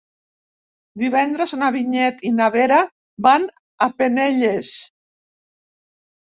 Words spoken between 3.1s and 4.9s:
van a Penelles.